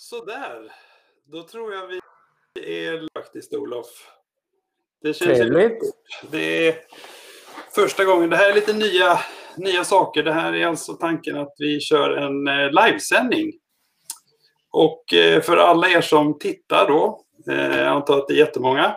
[0.00, 0.72] Sådär.
[1.32, 2.00] Då tror jag vi
[2.84, 3.86] är faktiskt Olof.
[5.02, 5.78] Det känns Trevligt.
[6.30, 6.74] Det är
[7.74, 8.30] första gången.
[8.30, 9.18] Det här är lite nya,
[9.56, 10.22] nya saker.
[10.22, 13.52] Det här är alltså tanken att vi kör en eh, livesändning.
[14.70, 18.96] Och eh, för alla er som tittar då, eh, jag antar att det är jättemånga,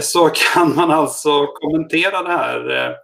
[0.00, 2.96] så kan man alltså kommentera det här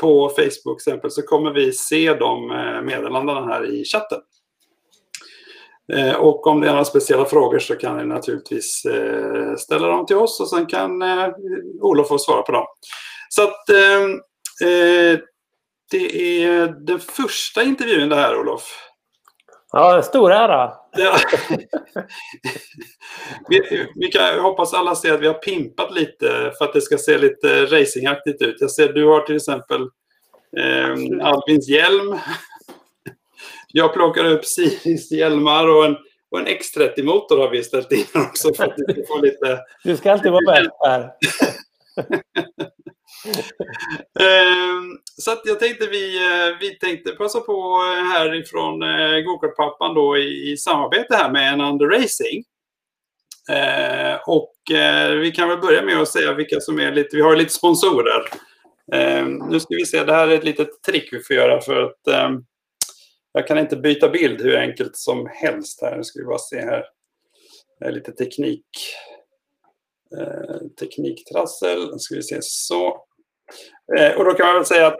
[0.00, 2.48] på Facebook exempel så kommer vi se de
[2.84, 4.20] meddelandena här i chatten.
[5.92, 10.06] Eh, och om det är några speciella frågor så kan ni naturligtvis eh, ställa dem
[10.06, 11.28] till oss och sen kan eh,
[11.80, 12.66] Olof få svara på dem.
[13.28, 13.66] Så att
[15.90, 18.88] det är den första intervjun det här Olof.
[19.72, 20.72] Ja, stor ära.
[20.96, 21.16] Ja.
[23.48, 26.98] vi, vi kan hoppas alla ser att vi har pimpat lite för att det ska
[26.98, 28.56] se lite racingaktigt ut.
[28.60, 29.82] Jag ser du har till exempel
[30.56, 32.18] eh, Albins hjälm
[33.72, 35.96] jag plockar upp Siris hjälmar och en,
[36.30, 39.60] och en X30-motor har vi ställt in också för att du ska få lite...
[39.84, 41.10] Du ska alltid vara bäst här.
[44.20, 47.78] Ehm, så att jag tänkte vi, eh, vi tänkte passa på
[48.14, 52.44] härifrån eh, Gokartpappan då i, i samarbete här med en Under Racing.
[53.50, 54.54] Eh, och
[55.20, 58.22] vi kan väl börja med att säga vilka som är lite, vi har lite sponsorer.
[58.92, 61.82] Ehm, nu ska vi se, det här är ett litet trick vi får göra för
[61.82, 62.44] att ehm,
[63.32, 65.96] jag kan inte byta bild hur enkelt som helst här.
[65.96, 66.84] Nu ska vi bara se här.
[67.80, 68.66] Det är lite teknik.
[70.18, 71.90] Eh, tekniktrassel.
[71.92, 73.04] Nu ska vi se så.
[73.98, 74.98] Eh, och då kan man väl säga att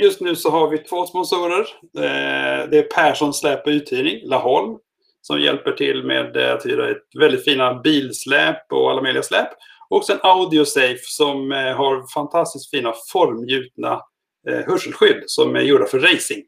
[0.00, 1.60] just nu så har vi två sponsorer.
[1.82, 4.78] Eh, det är Persson Släp och Uthyrning, Laholm,
[5.22, 9.48] som hjälper till med eh, att hyra ett väldigt fina bilsläp och alla möjliga släp.
[9.90, 14.00] Och sen Audiosafe som eh, har fantastiskt fina formgjutna
[14.48, 16.46] eh, hörselskydd som är gjorda för racing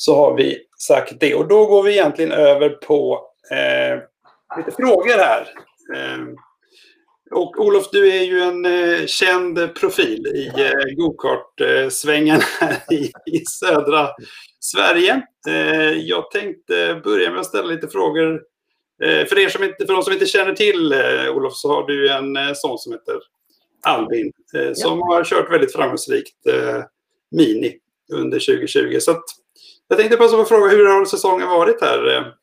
[0.00, 1.34] så har vi sagt det.
[1.34, 3.98] Och då går vi egentligen över på eh,
[4.58, 5.48] lite frågor här.
[5.94, 6.24] Eh,
[7.30, 13.44] och Olof, du är ju en eh, känd profil i eh, gokart-svängen här i, i
[13.46, 14.08] södra
[14.60, 15.22] Sverige.
[15.48, 18.42] Eh, jag tänkte börja med att ställa lite frågor.
[19.02, 21.86] Eh, för, er som inte, för de som inte känner till eh, Olof så har
[21.86, 23.14] du en son som heter
[23.82, 24.32] Albin
[24.74, 25.06] som ja.
[25.06, 26.36] har kört väldigt framgångsrikt
[27.30, 27.76] Mini
[28.12, 28.96] under 2020.
[29.00, 29.24] Så att,
[29.88, 32.34] jag tänkte passa på att fråga, hur har säsongen varit här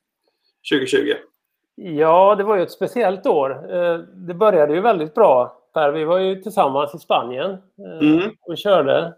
[0.72, 0.98] 2020?
[0.98, 1.16] Eh,
[1.98, 3.76] ja, det var ju ett speciellt år.
[3.76, 5.62] Eh, det började ju väldigt bra.
[5.74, 5.92] Per.
[5.92, 8.32] Vi var ju tillsammans i Spanien eh, mm.
[8.42, 9.14] och körde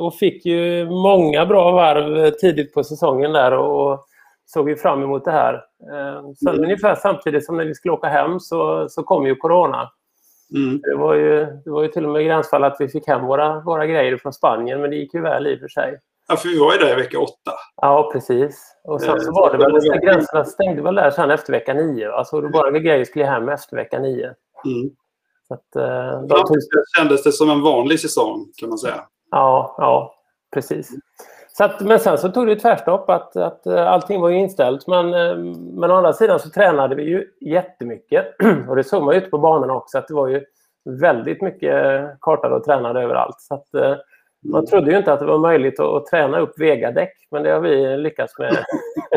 [0.00, 4.06] och fick ju många bra varv tidigt på säsongen där och
[4.46, 5.64] såg ju fram emot det här.
[6.34, 6.64] Sen mm.
[6.64, 9.90] ungefär samtidigt som när vi skulle åka hem så, så kom ju Corona.
[10.54, 10.80] Mm.
[10.80, 13.60] Det, var ju, det var ju till och med gränsfall att vi fick hem våra,
[13.60, 15.98] våra grejer från Spanien men det gick ju väl i och för sig.
[16.28, 17.52] Ja, för vi var ju där i vecka åtta.
[17.76, 18.76] Ja, precis.
[18.84, 22.12] Och sen så eh, var det väl, gränserna stängde väl där sen efter vecka nio.
[22.12, 24.34] Alltså då bara grejer skulle hem efter vecka nio.
[24.64, 24.90] Mm.
[25.48, 26.56] Så att, eh, tog...
[26.98, 29.04] kändes det som en vanlig säsong kan man säga.
[29.30, 30.14] Ja, ja
[30.52, 30.90] precis.
[31.48, 34.86] Så att, men sen så tog det tvärstopp att, att eh, allting var inställt.
[34.86, 35.10] Men,
[35.74, 38.26] men å andra sidan så tränade vi ju jättemycket.
[38.68, 40.44] Och det såg man ju ute på banorna också att det var ju
[40.84, 43.40] väldigt mycket kartade och tränade överallt.
[43.40, 43.68] Så att,
[44.44, 47.60] man trodde ju inte att det var möjligt att, träna upp Vega-däck, men det har
[47.60, 48.64] vi lyckats med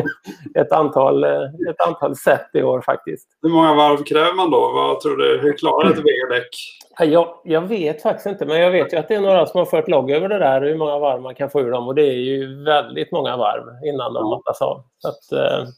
[0.54, 3.28] ett antal, ett antal sätt i år faktiskt.
[3.42, 4.72] Hur många varv kräver man då?
[4.74, 5.38] Vad tror du?
[5.42, 6.48] Hur klarar ett Vega-däck?
[6.98, 9.66] Jag, jag vet faktiskt inte, men jag vet ju att det är några som har
[9.66, 11.88] fört logg över det där, hur många varv man kan få ur dem.
[11.88, 14.82] Och det är ju väldigt många varv innan de mattas av.
[14.98, 15.68] Så, att, eh,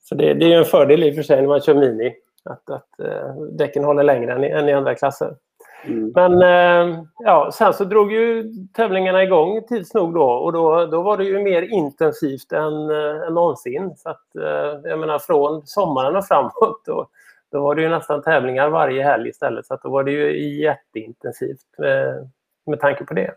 [0.00, 2.14] så det, det, är en fördel i och för sig när man kör Mini,
[2.44, 5.36] att, att eh, däcken håller längre än i, än i andra klasser.
[5.84, 6.12] Mm.
[6.14, 11.02] Men eh, ja, sen så drog ju tävlingarna igång tids nog då och då, då
[11.02, 13.94] var det ju mer intensivt än, äh, än någonsin.
[13.96, 17.08] Så att, äh, jag menar från sommaren och framåt då,
[17.52, 19.66] då var det ju nästan tävlingar varje helg istället.
[19.66, 22.30] Så att då var det ju jätteintensivt med,
[22.66, 23.34] med tanke på det.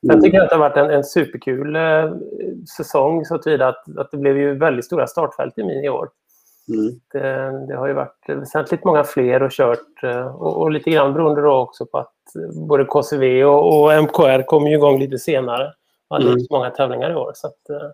[0.00, 0.22] Sen mm.
[0.22, 2.12] tycker jag att det har varit en, en superkul eh,
[2.76, 6.08] säsong så tillvida att, att det blev ju väldigt stora startfält i min i år.
[6.68, 7.00] Mm.
[7.12, 11.12] Det, det, har ju varit väsentligt många fler och kört eh, och, och lite grann
[11.12, 12.14] beroende då också på att
[12.68, 15.72] både KCV och, och MKR kom ju igång lite senare.
[16.10, 16.38] Hade mm.
[16.38, 17.32] inte många tävlingar i år.
[17.34, 17.88] Så, att, eh,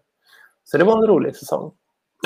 [0.65, 1.73] så det var en rolig säsong.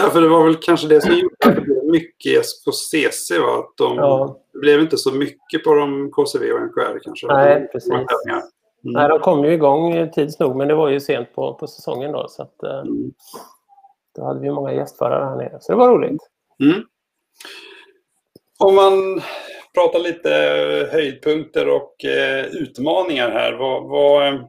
[0.00, 3.38] Ja, för det var väl kanske det som gjorde att det blev mycket i SKCC.
[3.38, 3.58] Va?
[3.58, 4.37] Att de, ja.
[4.52, 7.26] Det blev inte så mycket på de KCV och MKR kanske.
[7.26, 7.93] Nej, precis.
[7.93, 8.04] Mm.
[8.82, 12.12] Nej, de kom ju igång tids nog, men det var ju sent på, på säsongen
[12.12, 12.26] då.
[12.28, 13.12] Så att, eh, mm.
[14.16, 16.22] Då hade vi många gästförare här nere, så det var roligt.
[16.61, 16.82] Mm.
[18.58, 19.23] Om man
[19.75, 20.31] pratar lite
[20.93, 23.53] höjdpunkter och eh, utmaningar här.
[23.53, 24.49] Vad, vad,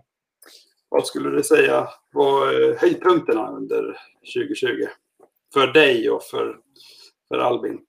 [0.89, 3.97] vad, skulle du säga var höjdpunkterna under
[4.35, 4.87] 2020?
[5.53, 6.55] för dig och för,
[7.27, 7.79] för Albin?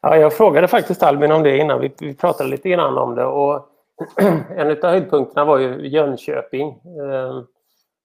[0.00, 1.80] Ja, jag frågade faktiskt Albin om det innan.
[1.80, 3.24] Vi, vi pratade lite grann om det.
[3.24, 3.68] Och
[4.56, 6.68] en av höjdpunkterna var ju Jönköping.
[6.68, 7.42] Eh,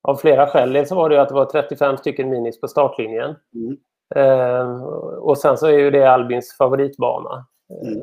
[0.02, 0.74] av flera skäl.
[0.74, 3.36] Dels var det att det var 35 stycken minis på startlinjen.
[3.56, 3.78] Mm.
[4.16, 4.84] Eh,
[5.18, 7.46] och sen så är ju det Albins favoritbana.
[7.84, 8.02] Mm.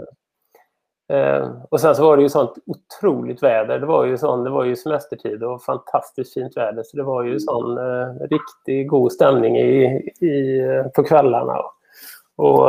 [1.08, 3.78] Eh, och sen så var det ju sånt otroligt väder.
[3.78, 6.82] Det var ju, sån, det var ju semestertid och fantastiskt fint väder.
[6.82, 7.40] Så det var ju mm.
[7.40, 9.84] sån eh, riktigt god stämning i,
[10.20, 10.62] i,
[10.94, 11.62] på kvällarna.
[12.36, 12.68] Och,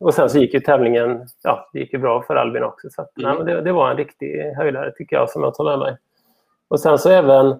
[0.00, 2.88] och sen så gick ju tävlingen, ja, det gick ju bra för Albin också.
[2.90, 3.36] Så att, mm.
[3.36, 5.96] nej, det, det, var en riktig höjdare tycker jag som jag tar med mig.
[6.68, 7.56] Och sen så även eh,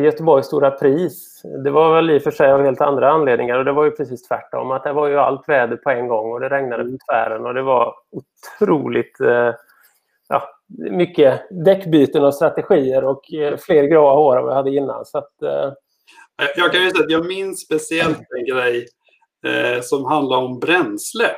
[0.00, 1.42] Göteborgs stora pris.
[1.64, 3.90] Det var väl i och för sig av helt andra anledningar och det var ju
[3.90, 4.70] precis tvärtom.
[4.70, 7.54] Att det var ju allt väder på en gång och det regnade på tvären och
[7.54, 9.54] det var otroligt eh,
[10.28, 10.42] ja,
[10.90, 15.04] mycket däckbyten och strategier och eh, fler gråa hår än vad jag hade innan.
[15.04, 15.72] Så att, eh...
[16.56, 18.86] Jag kan ju säga att jag minns speciellt en grej
[19.46, 21.30] eh, som handlar om bränsle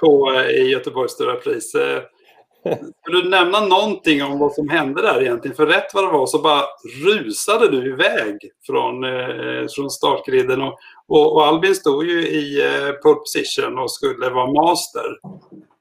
[0.00, 1.74] på, eh, i Göteborgs stora pris.
[1.74, 2.02] Eh,
[3.00, 5.56] skulle du nämna någonting om vad som hände där egentligen?
[5.56, 6.62] För rätt vad det var så bara
[7.06, 10.62] rusade du iväg från, eh, från startgriden.
[10.62, 10.78] Och,
[11.08, 15.18] och, och, Albin stod ju i eh, pole position och skulle vara master.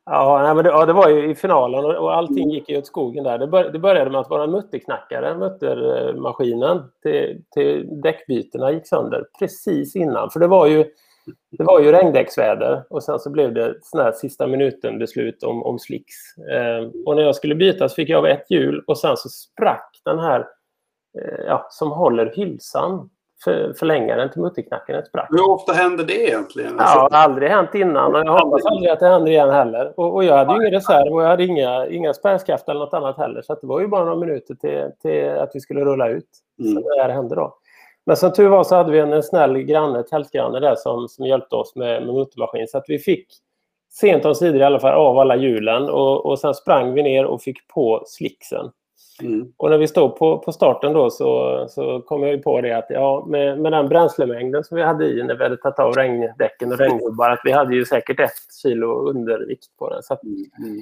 [0.05, 2.77] Ja, nej, men det, ja, det var ju i finalen och, och allting gick ju
[2.77, 3.37] åt skogen där.
[3.37, 9.25] Det, bör, det började med att våra mutterknackare, muttermaskinen eh, till, till däckbytena gick sönder
[9.39, 10.29] precis innan.
[10.29, 10.85] För det var ju
[11.57, 15.79] det var ju regndäcksväder och sen så blev det sån här sista minuten-beslut om, om
[15.79, 16.15] slicks.
[16.37, 19.29] Eh, och när jag skulle byta så fick jag av ett hjul och sen så
[19.29, 20.39] sprack den här
[21.19, 23.09] eh, ja, som håller hylsan,
[23.43, 25.27] för, förlängaren till mutterknacken, den sprack.
[25.29, 26.75] Hur ofta händer det egentligen?
[26.77, 29.99] Ja, det har aldrig hänt innan och jag hoppas aldrig att det händer igen heller.
[29.99, 32.93] Och, och jag hade ju ingen reserv och jag hade inga, inga spärrskaft eller något
[32.93, 33.41] annat heller.
[33.41, 36.29] Så det var ju bara några minuter till, till att vi skulle rulla ut.
[36.59, 36.73] Mm.
[36.73, 37.57] Så det här hände då.
[38.05, 41.55] Men som tur var så hade vi en snäll granne, tältgranne där som, som hjälpte
[41.55, 42.67] oss med, med motormaskin.
[42.67, 43.27] Så att vi fick
[43.91, 47.25] sent om sidor i alla fall av alla hjulen och, och sen sprang vi ner
[47.25, 48.71] och fick på slicksen.
[49.21, 49.53] Mm.
[49.57, 52.85] Och när vi stod på, på starten då så, så kom jag på det att
[52.89, 56.71] ja, med, med den bränslemängden som vi hade i när vi hade tagit av regndäcken
[56.71, 60.03] och regnhubbar att vi hade ju säkert ett kilo undervikt på den.
[60.03, 60.79] Så att, mm.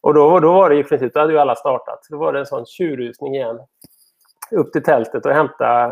[0.00, 2.06] Och då, då var det i princip, då hade ju alla startat.
[2.10, 3.58] Då var det en sån tjurrusning igen
[4.50, 5.90] upp till tältet och hämta eh,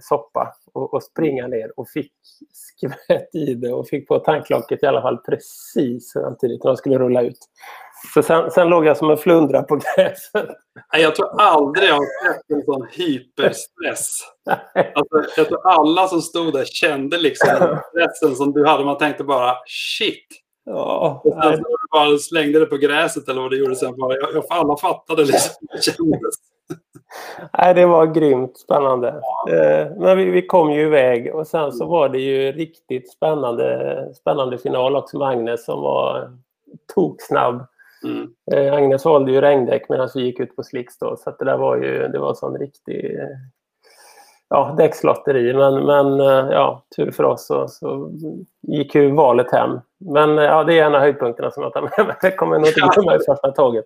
[0.00, 2.12] soppa och, och, springa ner och fick
[2.52, 6.98] skvätt i det och fick på tanklocket i alla fall precis samtidigt när de skulle
[6.98, 7.38] rulla ut.
[8.14, 10.48] Så sen, sen låg jag som en flundra på gräset.
[10.92, 14.18] Jag tror aldrig jag har sett en sån hyperstress.
[14.94, 18.84] Alltså, jag tror alla som stod där kände liksom stressen som du hade.
[18.84, 20.26] Man tänkte bara shit.
[20.64, 23.96] Ja, och sen så du bara slängde det på gräset eller vad du gjorde sen.
[23.96, 26.34] Bara, jag, alla fattade liksom hur det kändes.
[27.58, 29.08] Nej, det var grymt spännande.
[29.50, 34.08] Eh, men vi, vi, kom ju iväg och sen så var det ju riktigt spännande,
[34.14, 36.38] spännande final också med Agnes som var
[36.94, 37.66] toksnabb.
[38.04, 38.28] Mm.
[38.52, 41.56] Eh, Agnes valde ju regndäck medan vi gick ut på slicks då, så det där
[41.56, 43.18] var ju det var sån riktig
[44.52, 45.54] ja, däckslotteri.
[45.54, 48.10] Men, men eh, ja, tur för oss så, så
[48.62, 49.80] gick ju valet hem.
[49.98, 52.16] Men eh, ja, det är en av höjdpunkterna som jag tar med mig.
[52.22, 53.84] Det kommer nog inte bli med första tåget.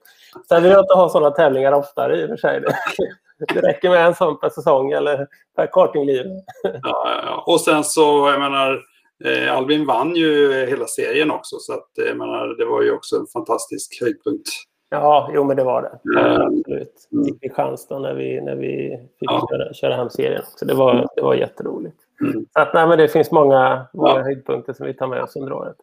[0.48, 2.64] Sen vill jag inte ha sådana tävlingar oftare i och för sig.
[3.54, 5.26] Det räcker med en sån per säsong eller
[5.56, 6.26] per kartingliv.
[6.62, 8.80] Ja, ja, och sen så, jag menar,
[9.24, 11.56] eh, Albin vann ju hela serien också.
[11.58, 14.48] Så att, jag menar, det var ju också en fantastisk höjdpunkt.
[14.90, 16.20] Ja, jo men det var det.
[16.20, 17.08] Absolut.
[17.12, 17.24] Mm.
[17.24, 19.48] Fick vi chans då när vi, när vi fick ja.
[19.50, 20.42] köra, köra hem serien.
[20.56, 21.96] Så det var, det var jätteroligt.
[22.20, 22.46] Mm.
[22.52, 24.22] Så att, nej, men det finns många, många ja.
[24.22, 25.76] höjdpunkter som vi tar med oss under året.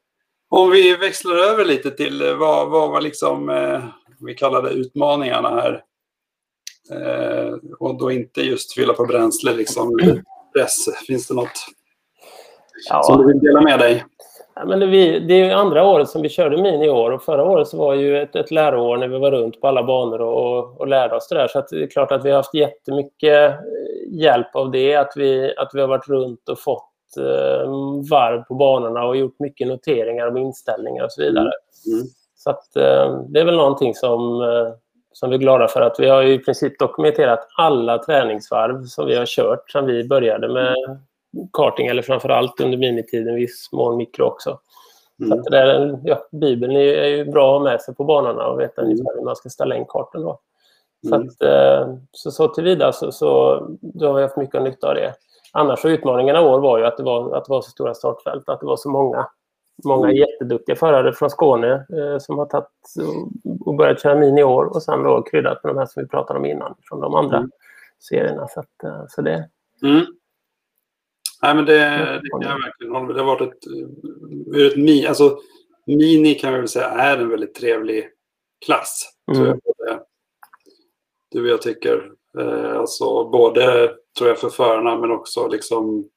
[0.50, 3.84] Om vi växlar över lite till eh, vad, vad var liksom, eh,
[4.20, 5.84] vi kallar det utmaningarna här.
[6.92, 10.00] Eh, och då inte just fylla på bränsle, liksom
[10.54, 11.06] press.
[11.08, 11.66] Finns det något
[12.90, 13.04] ja.
[13.04, 14.06] som du vill dela med dig?
[14.56, 17.24] Ja, men det, vi, det är andra året som vi körde Mini i år och
[17.24, 20.22] förra året så var ju ett, ett läroår när vi var runt på alla banor
[20.22, 21.48] och, och, lärde oss det där.
[21.48, 23.56] Så det är klart att vi har haft jättemycket eh,
[24.08, 27.70] hjälp av det, att vi, att vi har varit runt och fått eh,
[28.12, 31.52] varv på banorna och gjort mycket noteringar om inställningar och så vidare.
[31.88, 32.00] Mm.
[32.00, 32.08] Mm.
[32.36, 34.74] Så att, eh, det är väl någonting som, eh,
[35.14, 39.16] som vi är glada för att vi har i princip dokumenterat alla träningsvarv som vi
[39.16, 40.76] har kört sedan vi började med
[41.54, 44.60] karting, eller framför allt under minitiden, viss mån mikro också.
[45.20, 45.30] Mm.
[45.30, 48.48] Så att det där, ja, Bibeln är, ju bra att ha med sig på banorna
[48.48, 48.92] och veta mm.
[48.92, 50.22] ungefär hur man ska ställa in kartan.
[50.22, 50.40] Då.
[51.08, 51.28] Så, mm.
[51.28, 55.14] att, eh, så, så tillvida så, så då har vi haft mycket nytta av det.
[55.52, 57.94] Annars så utmaningarna i år var ju att det var, att det var så stora
[57.94, 59.28] startfält, att det var så många,
[59.86, 60.18] många mm.
[60.18, 62.68] jätteduktiga förare från Skåne eh, som har tagit
[63.66, 66.10] och börjat köra mini i år och sen då kryddat med de här som vi
[66.10, 67.50] pratade om innan från de andra mm.
[68.00, 68.48] serierna.
[68.48, 69.50] Så, att, eh, så det.
[69.84, 70.06] Mm.
[71.44, 71.80] Nej, men det,
[72.24, 73.16] det kan jag verkligen hålla med.
[73.16, 73.68] Det har varit ett,
[74.56, 75.40] ur ett mi, alltså,
[75.88, 78.10] Mini kan jag väl säga är en väldigt trevlig
[78.66, 79.10] klass.
[79.34, 80.00] Tror jag, både
[81.32, 82.12] du och jag tycker.
[82.40, 86.10] Eh, alltså både tror jag för förarna men också liksom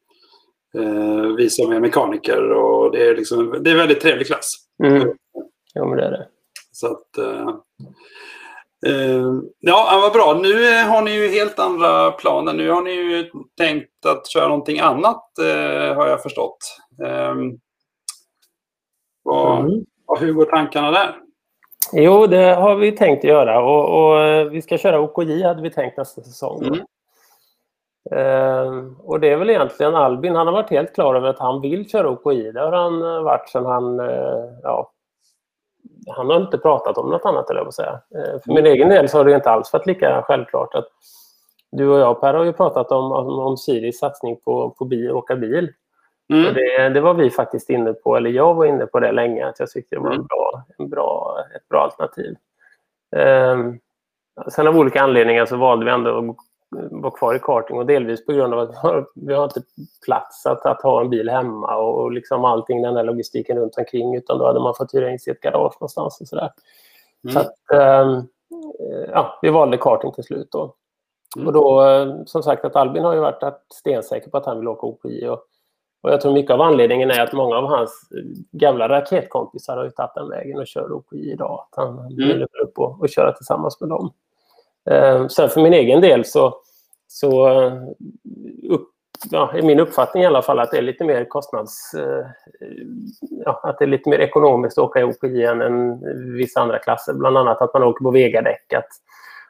[0.78, 2.50] eh, vi som är mekaniker.
[2.50, 4.54] Och det, är liksom, det är en väldigt trevlig klass.
[4.84, 5.08] Mm.
[5.74, 6.28] Ja, men det är det.
[6.72, 7.56] Så att, eh, eh,
[9.58, 10.38] ja, vad bra.
[10.42, 12.52] Nu har ni ju helt andra planer.
[12.52, 16.58] Nu har ni ju tänkt att köra någonting annat, eh, har jag förstått.
[17.04, 17.58] Ehm,
[19.22, 19.84] vad, Mm.
[20.06, 21.14] vad, hur går tankarna där?
[21.92, 25.62] Jo, det har vi tänkt att göra och, och eh, vi ska köra OKJ hade
[25.62, 26.62] vi tänkt nästa säsong.
[26.64, 26.80] Mm.
[28.10, 31.60] Ehm, och det är väl egentligen Albin, han har varit helt klar över att han
[31.60, 32.52] vill köra OKJ.
[32.52, 34.90] Det har han eh, varit sedan han, eh, ja,
[36.16, 38.00] han har inte pratat om något annat eller jag säga.
[38.14, 40.88] Eh, för min egen del så har det inte alls varit lika självklart att
[41.72, 45.10] du och jag Per har ju pratat om, om, om Siris satsning på, på bil,
[45.10, 45.72] åka bil.
[46.32, 46.54] Mm.
[46.54, 49.60] det, det var vi faktiskt inne på, eller jag var inne på det länge, att
[49.60, 50.26] jag tyckte det var en Mm.
[50.26, 52.36] bra, en bra, ett bra alternativ.
[53.16, 53.78] Ehm,
[54.48, 56.36] sen av olika anledningar så valde vi ändå att
[56.90, 59.62] vara kvar i karting och delvis på grund av att vi har, vi har inte
[60.04, 63.78] plats att, att ha en bil hemma och, och liksom allting, den där logistiken runt
[63.78, 66.50] omkring utan då hade man fått hyra in sig i ett garage någonstans och sådär.
[67.24, 67.34] Mm.
[67.34, 68.16] Så att, ehm,
[68.80, 70.74] eh, ja, vi valde karting till slut då.
[71.36, 71.46] Mm.
[71.46, 73.42] Och då, eh, som sagt, att Albin har ju varit
[73.74, 75.28] stensäker på att han vill åka OKJ.
[75.28, 75.44] Och,
[76.02, 79.84] och jag tror mycket av anledningen är att många av hans eh, gamla raketkompisar har
[79.84, 81.66] ju tagit den vägen och kör OKJ idag.
[81.70, 84.12] Att han han vill upp och, och köra tillsammans med dem.
[84.90, 86.54] Eh, sen för min egen del så,
[87.08, 87.72] så eh,
[88.70, 88.88] upp,
[89.30, 91.94] ja, är min uppfattning i alla fall att det är lite mer kostnads...
[91.94, 92.26] Eh,
[93.44, 96.00] ja, att det är lite mer ekonomiskt att åka i OKJ än, än
[96.36, 97.14] vissa andra klasser.
[97.14, 98.72] Bland annat att man åker på Vega-däck.
[98.72, 98.84] Att,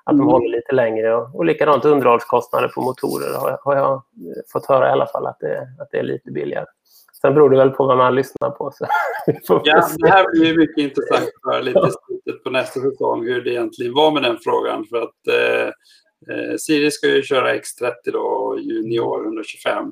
[0.04, 0.26] att de Mm.
[0.32, 1.14] håller lite längre.
[1.16, 5.06] Och, och likadant underhållskostnader på motorer har, jag- har jag eh, fått höra i alla
[5.06, 6.66] fall att det, att det är lite billigare.
[7.20, 8.70] Sen beror det väl på vad man lyssnar på.
[8.72, 8.86] Så
[9.64, 13.50] Ja, det här blir mycket intressant för lite i slutet på nästa säsong hur det
[13.50, 14.84] egentligen var med den frågan.
[14.90, 15.72] För att eh,
[16.30, 19.84] eh, Siri ska ju köra X30 då, junior 125.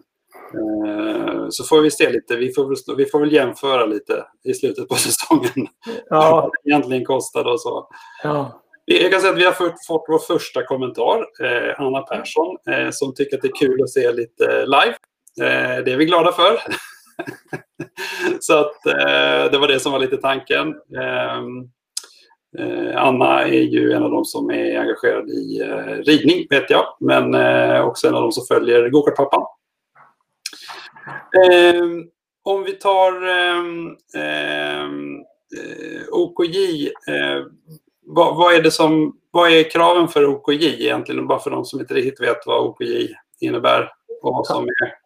[0.55, 4.89] Eh, så får vi se lite, vi får, vi får väl jämföra lite i slutet
[4.89, 5.67] på säsongen.
[6.09, 7.89] Ja, Vad det egentligen kostade och så.
[8.23, 8.61] ja.
[8.87, 12.91] Jag kan säga att vi har fått, fått vår första kommentar, eh, Anna Persson, eh,
[12.91, 14.95] som tycker att det är kul att se lite live.
[15.41, 16.59] Eh, det är vi glada för.
[18.41, 20.75] Så att eh, det var det som var lite tanken.
[22.59, 26.85] Eh, Anna är ju en av de som är engagerad i eh, ridning, vet jag,
[27.01, 29.47] men eh, också en av de som följer Gokartpappan.
[31.51, 32.05] Ehm,
[32.43, 35.25] om vi tar ehm, ehm,
[36.11, 36.91] OKJ,
[38.07, 41.27] vad, vad är det som, vad är kraven för OKJ egentligen?
[41.27, 43.09] Bara för de som inte riktigt vet vad OKJ
[43.41, 43.91] innebär
[44.23, 45.04] och vad som är.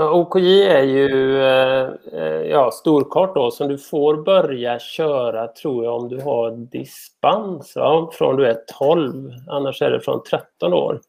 [0.00, 5.84] Ja, OKJ är ju eh, eh, ja, storkart då som du får börja köra tror
[5.84, 8.10] jag om du har dispens va?
[8.12, 9.30] från du är 12.
[9.48, 11.00] Annars är det från 13 år.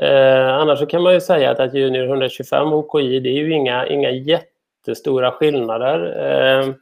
[0.00, 3.86] Eh, annars kan man ju säga att, att Junior 125 OKJ det är ju inga,
[3.86, 5.98] inga jättestora skillnader.
[6.04, 6.74] Eh,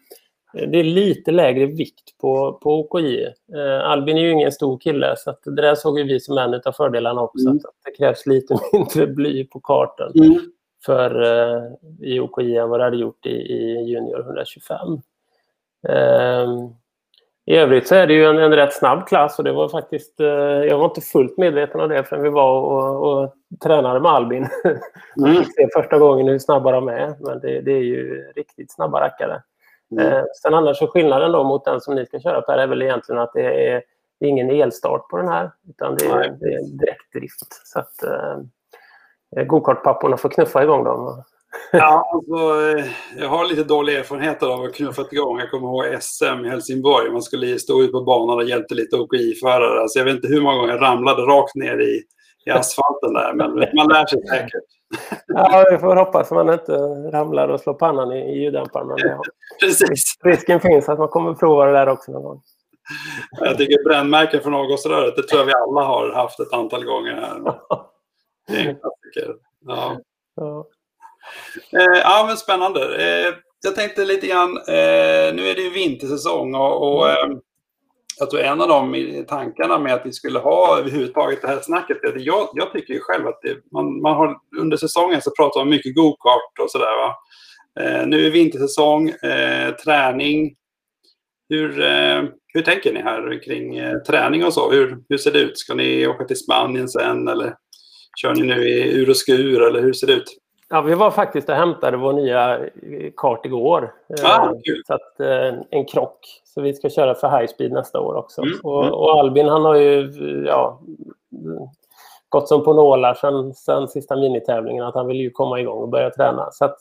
[0.67, 3.23] det är lite lägre vikt på, på OKJ.
[3.55, 6.73] Eh, Albin är ju ingen stor kille så det där såg vi som en av
[6.73, 7.47] fördelarna också.
[7.47, 7.57] Mm.
[7.57, 10.13] Att det krävs lite mindre bly på kartan
[10.87, 11.63] för eh,
[12.01, 14.79] i OKJ än vad det hade gjort i, i Junior 125.
[15.89, 16.47] Eh,
[17.47, 20.21] I övrigt så är det ju en, en rätt snabb klass och det var faktiskt,
[20.21, 24.13] eh, jag var inte fullt medveten om det förrän vi var och, och tränade med
[24.13, 24.49] Albin.
[25.17, 25.37] Mm.
[25.37, 29.01] Fick se första gången hur snabba de är, men det, det är ju riktigt snabba
[29.01, 29.43] rackare.
[29.93, 30.13] Mm.
[30.13, 32.83] Eh, sen annars så skillnaden då mot den som ni ska köra Per är väl
[32.83, 33.83] egentligen att det är,
[34.21, 37.67] det är ingen elstart på den här, utan det är, det är direktdrift.
[37.67, 38.39] Så att eh,
[39.37, 41.23] gokartpapporna får knuffa igång dem.
[41.73, 42.85] Ja, alltså, eh,
[43.17, 45.39] jag har lite dåliga erfarenheter av att knuffat igång.
[45.39, 47.11] Jag kommer ihåg SM i Helsingborg.
[47.11, 49.81] Man skulle stå ut på banan och hjälpte lite OKI-förare.
[49.81, 52.03] Alltså, jag vet inte hur många gånger jag ramlade rakt ner i,
[52.47, 53.33] i asfalten där.
[53.35, 54.63] Men man lär sig säkert.
[55.27, 56.73] Ja, vi får hoppas att man inte
[57.13, 58.87] ramlar och slår pannan i, i ljuddämparen.
[58.87, 59.23] Men ja,
[59.61, 60.19] Precis.
[60.25, 62.43] risken finns att man kommer prova det där också någon gång.
[63.41, 67.15] Jag tycker brännmärken från avgasröret, det tror jag vi alla har haft ett antal gånger
[67.15, 67.55] här.
[68.49, 69.35] Det är en klassiker.
[69.67, 70.01] Ja.
[70.37, 70.67] Ja.
[71.73, 72.97] Eh, ja, men spännande.
[72.97, 73.35] Eh,
[73.65, 77.29] jag tänkte lite grann, eh, nu är det ju vintersäsong och, och eh,
[78.19, 82.05] jag tror en av de tankarna med att vi skulle ha överhuvudtaget det här snacket,
[82.05, 85.31] är att jag, jag tycker ju själv att det, man, man har, under säsongen så
[85.31, 86.97] pratar man mycket go-kart och sådär.
[86.97, 87.17] Va?
[87.81, 90.55] Eh, nu är vintersäsong, eh, träning.
[91.49, 94.71] Hur, eh, hur tänker ni här kring träning och så?
[94.71, 95.59] Hur, hur ser det ut?
[95.59, 97.55] Ska ni åka till Spanien sen eller
[98.17, 100.39] kör ni nu i ur och skur eller hur ser det ut?
[100.71, 102.61] Ja, vi var faktiskt och hämtade vår nya
[103.17, 103.95] kart igår.
[104.25, 104.53] Ah, eh,
[104.87, 106.19] så att, eh, en krock.
[106.45, 108.43] Så vi ska köra för high speed nästa år också.
[108.43, 108.59] Mm.
[108.63, 110.13] Och, och, Albin han har ju
[110.47, 110.81] ja,
[112.29, 115.89] gått som på nålar sen, sen sista minitävlingen att han vill ju komma igång och
[115.89, 116.49] börja träna.
[116.53, 116.77] Så att,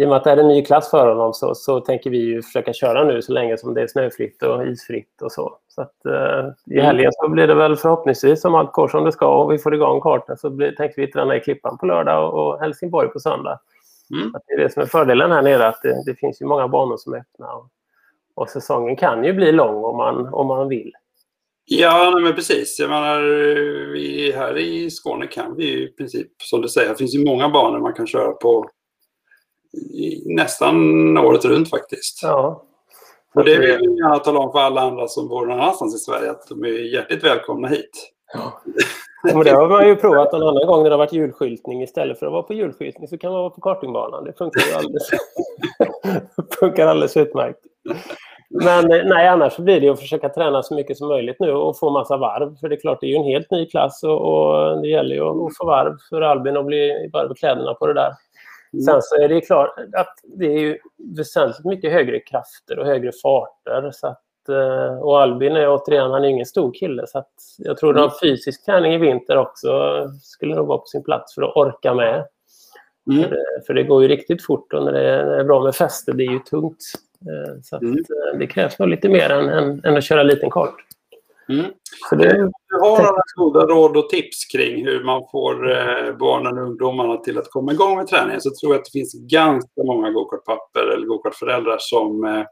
[0.00, 2.18] i och med att det är en ny klass för honom så, så tänker vi
[2.18, 5.56] ju försöka köra nu så länge som det är snöfritt och isfritt och så.
[5.68, 6.86] Så att, eh, I mm.
[6.86, 9.74] helgen så blir det väl förhoppningsvis som allt går som det ska och vi får
[9.74, 13.20] igång kartan så blir, tänker vi träna i Klippan på lördag och, och Helsingborg på
[13.20, 13.60] söndag.
[14.14, 14.34] Mm.
[14.34, 16.68] Att det är det som är fördelen här nere, att det, det finns ju många
[16.68, 17.52] banor som är öppna.
[17.52, 17.66] Och,
[18.34, 20.92] och, säsongen kan ju bli lång om man, om man vill.
[21.64, 22.78] Ja, men precis.
[22.78, 23.20] Jag menar,
[23.92, 27.48] vi, här i Skåne kan vi i princip, som du säger, det finns ju många
[27.48, 28.70] banor man kan köra på
[30.24, 32.20] nästan året runt faktiskt.
[32.22, 32.62] Ja.
[33.34, 35.98] Och det vill jag gärna tala om för alla andra som bor någon annanstans i
[35.98, 38.12] Sverige att de är hjärtligt välkomna hit.
[38.34, 38.62] Ja.
[39.22, 41.82] Men det har man ju provat en annan gång när det har varit julskyltning.
[41.82, 44.24] Istället för att vara på julskyltning så kan man vara på kartingbanan.
[44.24, 45.10] Det funkar ju alldeles,
[46.60, 47.60] funkar alldeles utmärkt.
[48.50, 51.90] Men nej, annars blir det att försöka träna så mycket som möjligt nu och få
[51.90, 52.56] massa varv.
[52.56, 55.14] För det är klart, det är ju en helt ny klass och, och det gäller
[55.14, 58.12] ju att få varv för Albin att bli varv i kläderna på det där.
[58.72, 58.84] Mm.
[58.84, 60.78] Sen så är det klart att det är ju
[61.16, 63.90] väsentligt mycket högre krafter och högre farter.
[63.92, 67.06] Så att, eh, och Albin är återigen, han är ingen stor kille.
[67.06, 68.04] Så att jag tror mm.
[68.04, 69.70] att fysisk träning i vinter också
[70.22, 72.26] skulle nog vara på sin plats för att orka med.
[73.10, 73.22] Mm.
[73.22, 76.12] För, det, för, det, går ju riktigt fort och när det är bra med fäste,
[76.12, 76.82] det är ju tungt.
[77.20, 77.96] Eh, så att, mm.
[77.96, 80.74] Eh, det krävs nog lite mer än, än, än att köra liten kart.
[81.50, 81.72] Mm.
[82.10, 82.50] Det...
[82.68, 87.16] Du har några goda råd och tips kring hur man får eh, barnen och ungdomarna
[87.16, 88.40] till att komma igång med träningen.
[88.40, 92.44] Så tror jag att det finns ganska många gokartpapper eller gokartföräldrar som eh,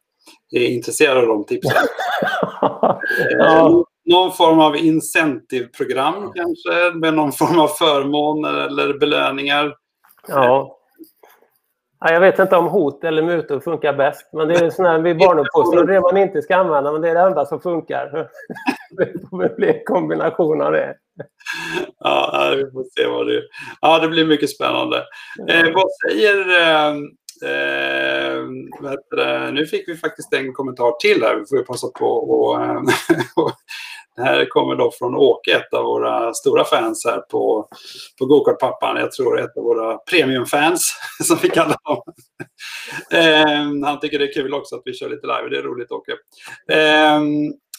[0.60, 1.82] är intresserade av de tipsen.
[2.60, 3.00] ja.
[3.40, 9.74] Eh, någon form av incentivprogram kanske med någon form av förmåner eller belöningar.
[10.28, 10.77] Ja.
[12.00, 14.98] Ja, jag vet inte om hot eller mutor funkar bäst, men det är sån här
[14.98, 18.28] vid barnuppfostran, det man inte ska använda, men det är det enda som funkar.
[18.90, 20.94] Det får bli en kombination av det.
[21.98, 23.42] Ja, vi får se vad det
[23.80, 24.96] Ja, det blir mycket spännande.
[25.48, 26.60] Eh, vad säger...
[26.60, 26.94] Eh,
[27.42, 28.44] eh,
[29.52, 31.36] nu fick vi faktiskt en kommentar till här.
[31.36, 32.82] Vi får ju passa på och, eh,
[33.36, 33.52] och
[34.18, 37.68] Det här kommer då från Åke, ett av våra stora fans här på,
[38.18, 38.96] på Gokartpappan.
[38.96, 40.92] Jag tror ett av våra premiumfans,
[41.24, 42.02] som vi kallar dem.
[43.12, 45.48] eh, han tycker det är kul också att vi kör lite live.
[45.50, 46.12] Det är roligt, Åke.
[46.72, 47.20] Eh,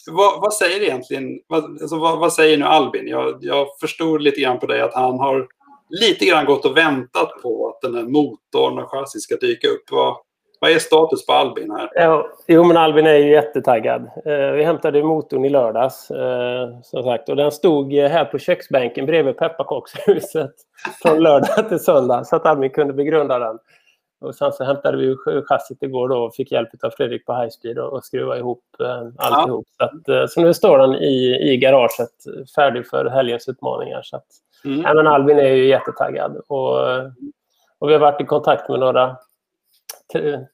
[0.06, 3.08] vad, vad, säger egentligen, vad, alltså, vad, vad, säger nu Albin?
[3.08, 5.48] Jag, jag förstod lite grann på dig att han har
[5.90, 9.84] lite grann gått och väntat på att den här motorn och chassit ska dyka upp.
[9.90, 10.16] Vad,
[10.60, 11.90] vad är status på Albin här?
[11.94, 14.10] Ja, jo, men Albin är ju jättetaggad.
[14.26, 17.28] Eh, vi hämtade motorn i lördags, eh, som sagt.
[17.28, 20.54] Och den stod här på köksbänken bredvid pepparkakshuset
[21.02, 23.58] från lördag till söndag, så att Albin kunde begrunda den.
[24.20, 27.78] Och sen så hämtade vi chassit igår då och fick hjälp av Fredrik på Highspeed
[27.78, 29.66] och, och skruva ihop eh, alltihop.
[29.78, 29.88] Ja.
[29.88, 32.14] Så, att, eh, så nu står den i, i garaget
[32.56, 34.02] färdig för helgens utmaningar.
[34.02, 34.26] Så att,
[34.64, 34.80] mm.
[34.80, 36.36] ja, men Albin är ju jättetaggad.
[36.46, 36.78] Och,
[37.78, 39.16] och vi har varit i kontakt med några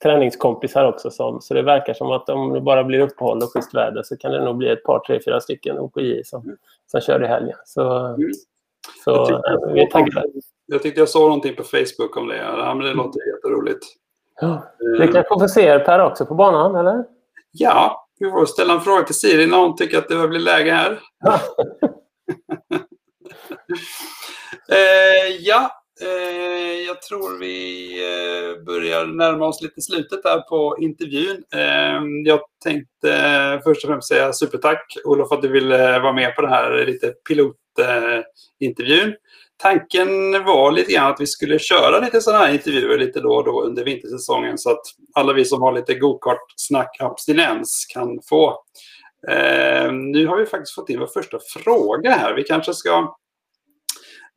[0.02, 1.10] träningskompisar också.
[1.10, 4.16] Som, så det verkar som att om det bara blir uppehåll och schysst väder så
[4.16, 6.56] kan det nog bli ett par, tre, fyra stycken OKJ som, mm.
[6.86, 7.56] som kör i helgen.
[7.64, 8.30] Så, mm.
[9.04, 10.28] så jag tyckte, vi är taggade.
[10.66, 12.36] Jag tyckte jag såg någonting på Facebook om det.
[12.36, 13.86] Ja, men det låter jätteroligt.
[14.40, 14.62] Ja.
[14.78, 15.12] Vi eh.
[15.12, 17.04] kanske får se er Per också på banan, eller?
[17.52, 20.72] Ja, vi får ställa en fråga till Siri när hon tycker att det blir läge
[20.72, 21.00] här.
[23.66, 24.74] Ja.
[24.76, 31.44] eh, ja, Eh, jag tror vi eh, börjar närma oss lite slutet här på intervjun.
[31.54, 36.42] Eh, jag tänkte först och främst säga supertack Olof att du ville vara med på
[36.42, 39.14] den här lite pilotintervjun.
[39.56, 43.44] Tanken var lite grann att vi skulle köra lite sådana här intervjuer lite då och
[43.44, 44.82] då under vintersäsongen så att
[45.14, 48.64] alla vi som har lite gokart-snack abstinens kan få.
[49.28, 52.34] Eh, nu har vi faktiskt fått in vår första fråga här.
[52.34, 53.16] Vi kanske ska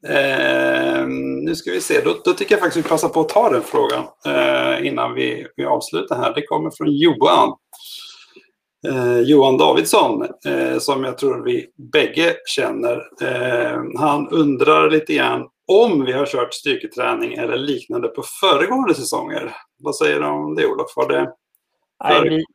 [0.08, 1.08] Eh,
[1.44, 3.62] nu ska vi se, då, då, tycker jag faktiskt vi passar på att ta den
[3.62, 6.34] frågan eh, innan vi, vi avslutar här.
[6.36, 7.56] Det kommer från Johan.
[8.88, 13.04] Eh, Johan Davidsson, eh, som jag tror vi bägge känner.
[13.22, 19.56] Eh, han undrar lite grann om vi har kört styrketräning eller liknande på föregående säsonger.
[19.80, 20.94] Vad säger du om det Olof?
[20.96, 21.32] Har det
[22.04, 22.46] Nej, vi,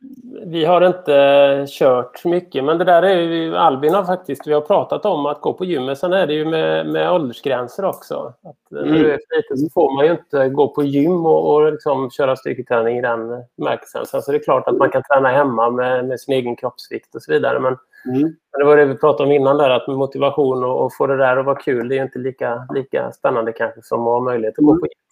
[0.45, 4.61] vi, har inte kört mycket, men det där är ju, Albin har faktiskt, vi har
[4.61, 5.97] pratat om att gå på gymmet.
[5.97, 8.33] Sen är det ju med, med åldersgränser också.
[8.43, 8.91] Att mm.
[8.91, 12.11] När du är liten så får man ju inte gå på gym och, och liksom
[12.11, 14.05] köra styrketräning i den bemärkelsen.
[14.05, 17.15] Sen så är det klart att man kan träna hemma med, med sin egen kroppsvikt
[17.15, 17.59] och så vidare.
[17.59, 18.21] Men, mm.
[18.21, 21.17] men det var det vi pratade om innan där, att motivation och, och få det
[21.17, 24.53] där att vara kul, det är inte lika, lika spännande kanske som att ha möjlighet
[24.53, 24.73] att mm.
[24.73, 25.04] gå på gym.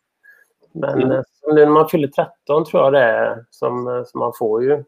[0.74, 1.24] Men mm.
[1.48, 4.84] nu när man fyller 13 tror jag det är som, som man får ju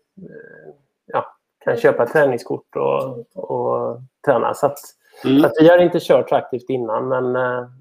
[1.06, 1.26] ja,
[1.66, 4.54] kan köpa träningskort och, och träna.
[4.54, 4.78] Så att,
[5.26, 5.46] mm.
[5.46, 7.32] att vi har inte kört så aktivt innan men,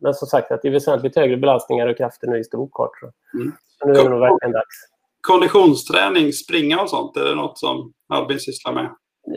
[0.00, 2.92] men som sagt att det är väsentligt högre belastningar och krafter nu i storkart.
[3.34, 3.52] Mm.
[3.78, 4.76] Så nu är det nog verkligen dags.
[5.20, 8.90] Konditionsträning, springa och sånt, är det något som Albin sysslar med?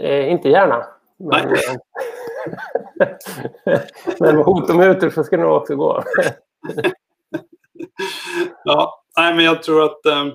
[0.03, 0.85] Eh, inte gärna.
[1.19, 1.77] Men, Nej.
[4.19, 6.03] men hot om så ska det nog också gå.
[8.67, 10.31] ja, nej, men jag tror att um,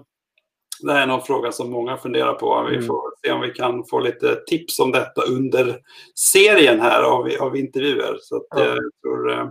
[0.82, 2.66] det här är någon fråga som många funderar på.
[2.70, 2.86] Vi mm.
[2.86, 5.78] får se om vi kan få lite tips om detta under
[6.14, 8.16] serien här av, av intervjuer.
[8.20, 8.64] Så att, ja.
[8.64, 9.48] jag tror, uh,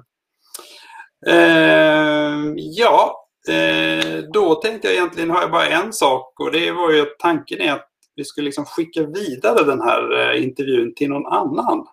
[1.28, 6.92] uh, ja, uh, då tänkte jag egentligen, har jag bara en sak och det var
[6.92, 11.26] ju att tanken är att vi skulle liksom skicka vidare den här intervjun till någon
[11.26, 11.88] annan.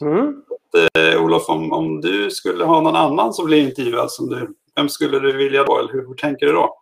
[0.00, 0.28] Mm.
[0.28, 4.88] Att, Olof, om, om du skulle ha någon annan som blir intervjuad, som du, vem
[4.88, 5.78] skulle du vilja då?
[5.78, 6.76] Eller hur, tänker du då?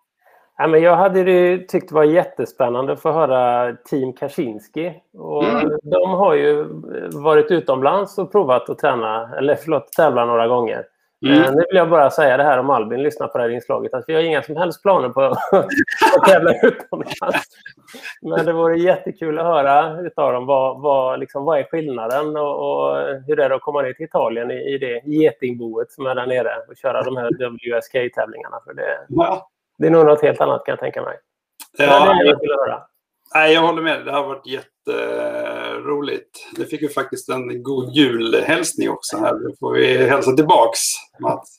[0.58, 4.92] Ja, men jag hade tyckt det var jättespännande att få höra Team Kaczynski.
[5.12, 5.78] Och mm.
[5.82, 6.64] De har ju
[7.12, 10.84] varit utomlands och provat att träna, eller förlåt, tävla några gånger.
[11.26, 11.42] Mm.
[11.42, 13.94] Eh, nu vill jag bara säga det här om Albin lyssnar på det här inslaget,
[13.94, 15.20] att vi har inga som helst planer på
[15.52, 17.46] att tävla utomlands.
[18.22, 22.54] Men det vore jättekul att höra utav dem vad, vad, liksom, vad är skillnaden och,
[22.60, 26.14] och hur det är att komma ner till Italien i, i det getingboet som är
[26.14, 28.60] där nere och köra de här WSK-tävlingarna.
[28.64, 29.48] För det, ja.
[29.78, 31.16] Det är nog något helt annat kan jag tänka mig.
[31.78, 32.82] Ja, det jag, höra.
[33.34, 34.04] Nej, jag håller med.
[34.04, 36.30] Det har varit jätteroligt.
[36.56, 39.16] Det fick vi faktiskt en god julhälsning också.
[39.16, 39.34] Här.
[39.34, 40.80] Nu får vi hälsa tillbaks,
[41.20, 41.58] Mats.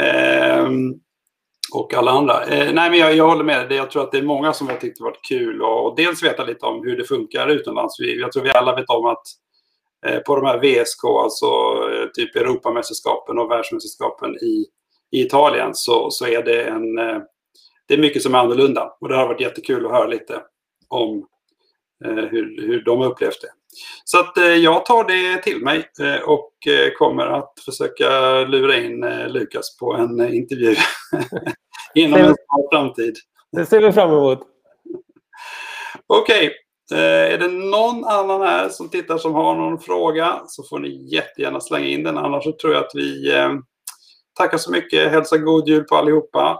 [0.00, 0.92] Ehm,
[1.74, 2.44] och alla andra.
[2.44, 3.72] Ehm, nej, men jag, jag, håller med.
[3.72, 6.44] Jag tror att det är många som har tyckt det varit kul att dels veta
[6.44, 8.00] lite om hur det funkar utomlands.
[8.00, 9.22] Vi, jag tror vi alla vet om att
[10.06, 14.66] eh, på de här VSK, alltså eh, typ Europamästerskapen och världsmästerskapen i,
[15.10, 17.18] i Italien, så, så är det en eh,
[17.88, 20.42] det är mycket som är annorlunda och det har varit jättekul att höra lite
[20.92, 21.26] om
[22.04, 23.48] eh, hur, hur de upplevt det.
[24.04, 26.52] Så att eh, jag tar det till mig eh, och
[26.98, 30.76] kommer att försöka lura in Lukas på en intervju
[31.94, 33.16] inom en snar framtid.
[33.52, 34.38] Det ser vi fram emot.
[36.06, 36.50] Okej,
[36.90, 37.00] okay.
[37.32, 41.60] är det någon annan här som tittar som har någon fråga så får ni jättegärna
[41.60, 42.18] slänga in den.
[42.18, 43.32] Annars så tror jag att vi
[44.38, 45.10] tackar så mycket.
[45.10, 46.58] Hälsa god jul på allihopa.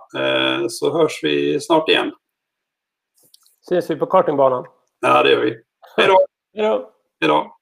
[0.68, 2.12] Så hörs vi snart igen.
[3.62, 4.66] Ses vi på kartingbanan.
[5.01, 5.51] Ja, det gör vi.
[5.96, 6.27] Hej då!
[6.55, 6.90] Hej då!
[7.20, 7.57] Hej då!